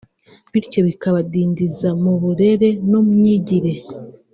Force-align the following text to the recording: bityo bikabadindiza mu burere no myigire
bityo 0.51 0.79
bikabadindiza 0.87 1.89
mu 2.01 2.13
burere 2.21 2.69
no 2.89 2.99
myigire 3.09 3.73